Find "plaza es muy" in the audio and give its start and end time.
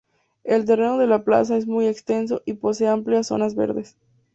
1.23-1.85